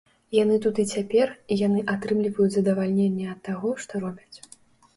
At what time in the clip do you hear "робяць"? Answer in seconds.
4.05-4.37